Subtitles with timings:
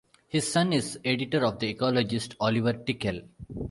[0.27, 3.21] His son is editor of the Ecologist, Oliver Tickell.